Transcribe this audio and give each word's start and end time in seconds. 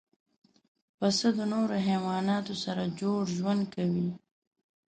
پسه 0.97 1.27
له 1.37 1.45
نورو 1.53 1.75
حیواناتو 1.87 2.53
سره 2.63 2.83
جوړ 2.99 3.19
ژوند 3.37 3.61
کوي. 3.75 4.09